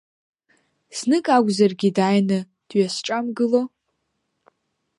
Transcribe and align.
Знык 0.97 1.25
акәзаргьы, 1.35 1.89
дааины 1.95 2.39
дҩасҿамгыло. 2.67 3.61